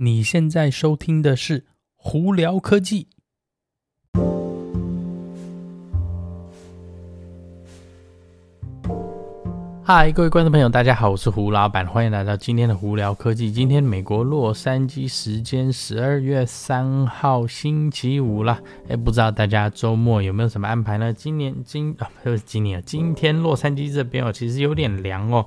[0.00, 1.60] 你现在收听的是
[1.96, 3.08] 《胡聊科技》。
[9.82, 13.50] 嗨，各位观众朋友，大家好，我是胡老板，欢迎来到今天的《胡聊科技》。
[13.52, 18.60] 今天美国洛杉矶时间十二月三号星期五啦。
[18.88, 21.12] 哎，不知道大家周末有没有什么安排呢？
[21.12, 25.44] 今年今啊，不是今年，今天洛杉矶这边哦，其实有点凉哦。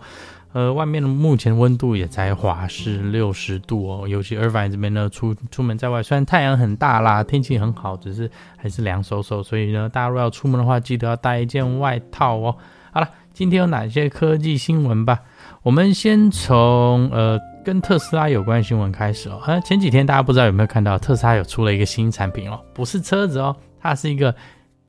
[0.54, 12.56] 呃，外面的目前温度也才华氏六十度哦，尤其 Irvine 这边呢，出出门在外，虽然太阳很大啦，天气很好，只是还是凉飕飕，所以呢，大家如果要出门的话，记得要带一件外套哦。
[12.92, 15.20] 好了，今天有哪些科技新闻吧？
[15.64, 19.42] 我们先从呃跟特斯拉有关新闻开始哦。
[19.46, 24.36] 呃，前几天大家不知道有没有看到，特斯拉有出了一个新产品哦，不是车子哦，它是一个。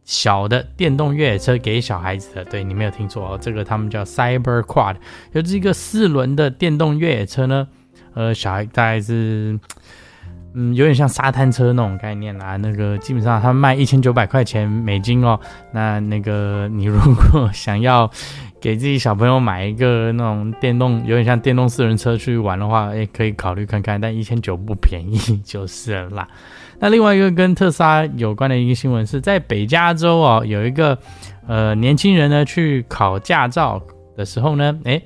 [0.04, 4.96] 小的电动越野车给小孩子的，对，你没有听错哦，这个他们叫 Cyber Quad，
[5.32, 7.68] 就是一个四轮的电动越野车呢。
[8.14, 9.58] 呃，小孩大概是，
[10.54, 12.56] 嗯，有点像沙滩车那种概念啦。
[12.56, 15.40] 那个基本上他们卖一千九百块钱美金哦。
[15.72, 18.10] 那那个你如果想要
[18.62, 24.00] 给自己小朋友买一个那种电动，有点像电动四轮车去玩的话，也可以考虑看看。
[24.00, 26.28] 但一千九不便宜 就是了啦。
[26.78, 30.96] 那另外一个跟特斯拉有关的一个新闻是在北加州哦，有一个
[31.48, 33.82] 呃年轻人呢去考驾照
[34.16, 35.02] 的时候呢，诶，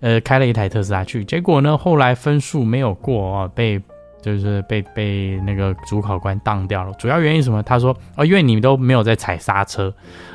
[0.00, 3.80] 呃开了一台特斯拉去，结果呢后来分数没有过哦，被。
[4.22, 7.62] 就是被被那个主考官当掉了，主要原因什么？
[7.62, 9.92] 他说哦，因为你们都没有在踩刹车，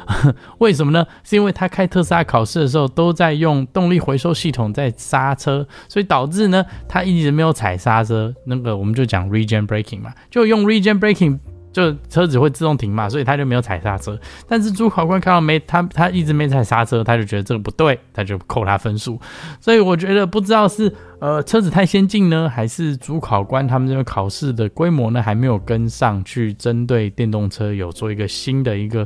[0.60, 1.06] 为什么呢？
[1.24, 8.34] 是因为他开特斯拉考试的时候都在用动力回收系统在刹车，所以导致呢他一直没有踩刹车。
[8.46, 11.40] 那个我们就讲 regen braking 嘛，就用 regen braking。
[11.76, 14.18] 就车子会自动停嘛，所以他就没有踩刹车。
[14.48, 19.20] 但是主考官看到没他，他一直没踩刹车，他就觉得这个不对，他就扣他分数。
[19.60, 29.06] 所以我觉得不知道是呃车子太先进呢，还是主考官他们这个考试的规模呢还没有跟上去，针对电动车有做一个新的一个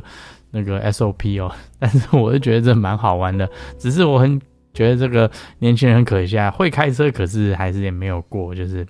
[0.52, 1.50] 那个 SOP 哦。
[1.80, 4.40] 但是我就觉得这蛮好玩的，只是我很
[4.72, 5.28] 觉得这个
[5.58, 8.86] 年轻人很可惜啊，会开车可是还是也没有过，就是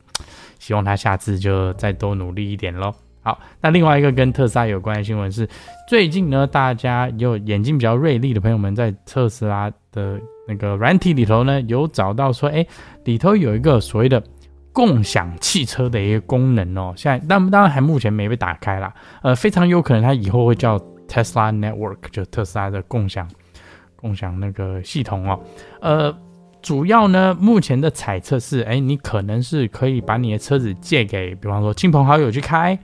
[0.59, 2.95] 希望他下次就再多努力一点喽。
[3.23, 5.47] 好，那另外一个跟特斯拉有关的新闻是，
[5.87, 12.67] 最近呢，大家有眼睛比较锐利的朋友们，在特斯拉的那个软体里头呢，有找到说，哎，
[13.05, 14.23] 里头有一个所谓的
[14.73, 16.95] 共享汽车的一个功能哦。
[16.97, 23.29] 现在，当当然还目前没被打开啦，呃，非常有可能它以后会叫 Tesla Network，就特斯拉的共享
[23.97, 25.39] 共享那个系统哦。
[25.83, 26.17] 呃，
[26.63, 32.79] 主要呢，目前的猜测是，哎，你可能是可以把你的车子借给，比方说亲朋好友去开。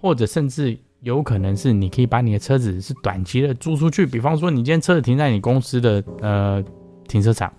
[0.00, 6.62] 或者甚至有可能是，你可以把你的车子是短期的租出去，比方说你今天车子停在你公司的呃
[7.06, 7.52] 停车场，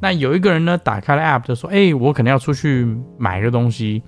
[0.00, 2.86] 那有一个人呢打开了 App 就说，哎，我可能要出去
[3.18, 4.02] 买个东西，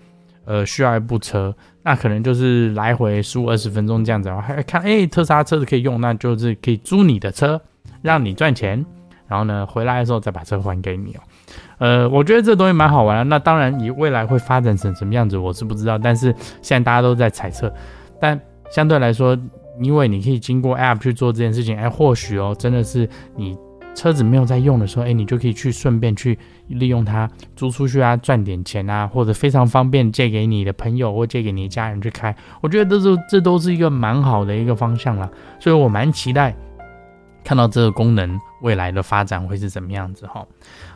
[0.44, 7.60] 呃，需要一部车，那可能就是来回十五二十分钟这样子，然后还看，哎，特斯拉车子可以用，那就是可以租你的车，
[8.02, 8.84] 让你赚钱，
[9.26, 11.20] 然后呢回来的时候再把车还给你哦。
[11.78, 13.24] 呃，我觉得这东西蛮好玩的。
[13.24, 15.96] 那当然，以未来会发展成什么样子，我是不知道。
[15.96, 17.72] 但是现在大家都在猜测。
[18.20, 18.38] 但
[18.70, 19.38] 相对来说，
[19.80, 23.56] 因为你可以经过 App 去做这件事情，哎，或许哦，真的是你
[23.94, 32.34] 车子没有在用的时候，哎，你就可以去顺便去利用它租出去啊，赚点钱啊，或者非常方便借给你的朋友或借给你的家人去开。
[32.60, 36.54] 我觉得这是这都是一个蛮好的一个方向啦，所以我蛮期待。
[37.48, 40.46] 看到这个功能未来的发展会是怎么样子哈？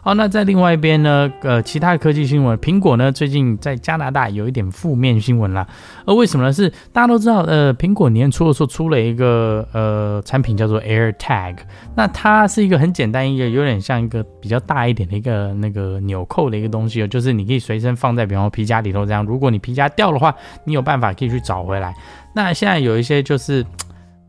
[0.03, 5.67] 好，那在另外一边呢，呃，其他的科技新闻，苹果呢最近在加拿大有一点负面新闻啦。
[6.05, 6.53] 而为什么呢？
[6.53, 11.57] 是大家都知道，呃，苹果年初的时候出了一个呃产品叫做 AirTag，
[11.97, 20.35] 那它是一个很简单一个有点像一个比较大一点的一个那个纽扣的一个东西哦，就是你可以随身放在比方说皮夹里头这样，如果你皮夹掉的话，
[20.65, 21.95] 你有办法可以去找回来。
[22.35, 23.65] 那现在有一些就是。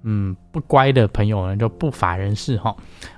[0.04, 2.76] 嗯，不乖的朋友呢，就不法人士哈，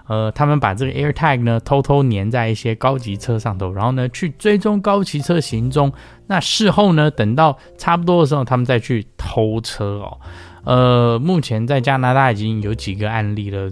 [0.07, 5.91] 呃，他们把这个 AirTag 呢偷偷粘在一些高级车上头，然后呢去追踪高级车行踪。
[6.27, 10.17] 那事后呢，等到差不多的时候，他们再去偷车哦。
[10.63, 13.69] 呃，目前在加拿大已经有几个案例了，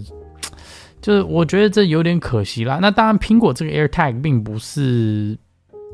[1.00, 2.78] 就是我觉得这有点可惜啦。
[2.82, 5.38] 那当然，苹果这个 AirTag 并不是。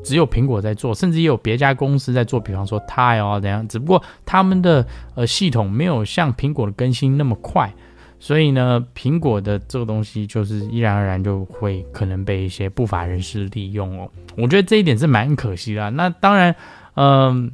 [0.03, 7.73] 只有苹果在做，甚至也有别家公司在做，比方说 Tile 啊怎样，只不过他们的呃系统没有像苹果的更新那么快，
[8.19, 14.09] 所以呢，苹果的这个东西就是依然而然就会可能被一些不法人士利用哦。
[14.37, 15.89] 我觉得这一点是蛮可惜的。
[15.91, 16.55] 那当然，
[16.95, 17.51] 嗯、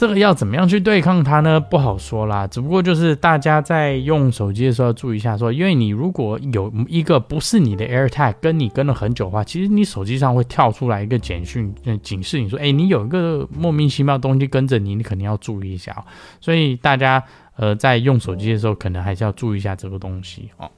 [0.00, 1.60] 这个要怎么样去对抗它呢？
[1.60, 2.46] 不好说啦。
[2.46, 16.02] 只不过就是大家在用手机的时候要注意一下说，因为你如果有一个不是你的 AirTag 跟你跟了很久的话，其实你手机上会跳出来一个简讯，警示你说，哎，你有一个莫名其妙的东西跟着你，你肯定要注意一下哦。
[16.40, 17.22] 所以大家
[17.56, 20.70] 呃在用手机的时候，可能还是要注意一下这个东西哦。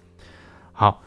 [0.73, 1.01] 好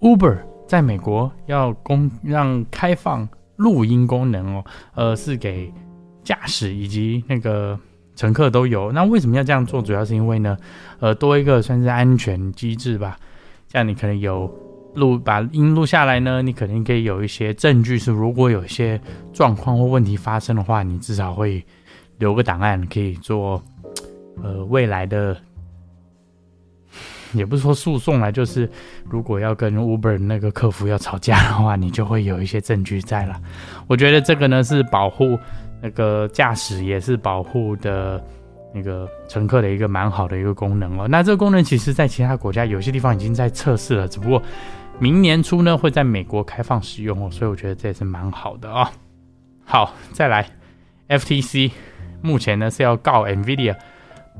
[0.00, 0.36] ，Uber
[0.66, 4.64] 在美国要公让开放录音功能哦，
[4.96, 5.72] 呃是给。
[6.22, 7.78] 驾驶以及那个
[8.14, 9.80] 乘客都有，那为什么要这样做？
[9.80, 10.56] 主要是因为呢，
[10.98, 13.16] 呃，多一个算是安全机制吧。
[13.66, 14.52] 这样你可能有
[14.94, 19.00] 录把音录下来呢，你肯定可以有一些证据，是如果有一些
[19.32, 21.64] 状况或问题发生的话，你至少会
[22.18, 23.62] 留个档案，可以做
[24.42, 25.34] 呃未来的，
[27.32, 28.68] 也不是说诉讼啦，就是
[29.08, 33.40] 如果要跟 Uber 那个客服要吵架的话，你就会有一些证据在了。
[33.86, 35.38] 我觉得这个呢是保护。
[35.80, 38.22] 那个驾驶也是保护的
[38.72, 41.08] 那个乘客的一个蛮好的一个功能哦。
[41.08, 44.42] 那这个功能其实在其他国家有些地方已经在测试了，只不过
[44.98, 48.86] 明年初呢会在美国开放使用哦，所以我觉得这也是蛮好的哦。
[49.64, 50.46] 好，再来
[51.08, 51.70] ，FTC
[52.20, 53.76] 目前呢是要告 NVIDIA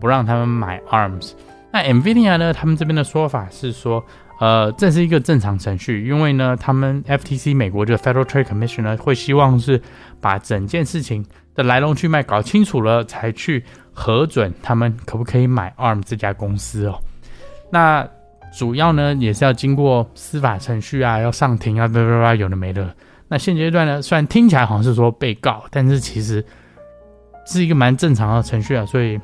[0.00, 1.32] 不让他们买 ARMS。
[1.72, 4.04] 那 NVIDIA 呢，他们这边的说法是说。
[4.40, 9.80] 呃，这是一个正常程序，因为呢，他们 FTC 美国的 Federal Trade Commission 呢，会希望是
[10.18, 11.22] 把整件事情
[11.54, 16.98] 的来龙去脉搞清楚了，才去核准他们可不可以买 ARM 这家公司哦。
[17.70, 18.08] 那
[18.50, 22.96] 主要呢，也是要经过司法程序啊，要上庭啊，叭叭叭，有的没的。
[23.28, 26.42] 那现阶段呢，虽然听起来好像是说被告，但是其实
[27.46, 29.20] 是一个蛮正常的程序啊，所以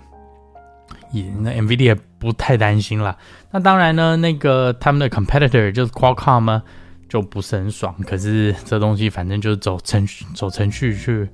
[1.11, 1.25] 以。
[1.41, 1.97] 那 NVIDIA
[2.27, 3.17] 不太担心了。
[3.53, 6.63] 那当然呢，那个他们的 competitor 就是 Qualcomm 呢，
[7.09, 7.95] 就不是很爽。
[8.05, 11.29] 可是这东西反正就是走程序，走程序去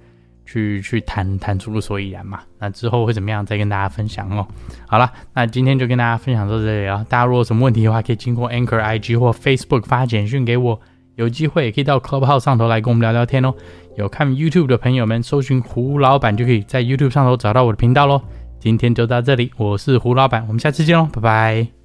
[0.45, 2.41] 去去谈谈出个所以然嘛。
[2.59, 4.47] 那之后会怎么样，再跟大家分享哦。
[4.87, 7.05] 好了，那今天就跟大家分享到这里啊。
[7.09, 10.79] 大家如果有什么问题的话，可以经过 Anchor IG 或 Facebook 发简讯给我。
[11.17, 13.55] 有机会也可以到 Clubhouse 上头来跟我们聊聊天哦。
[13.97, 18.23] 有看 YouTube 的朋友们，搜寻胡老板就可以在 YouTube 上头找到我的频道喽。
[18.63, 21.82] 今天就到这里，我是胡老板，我们下次见喽，拜拜。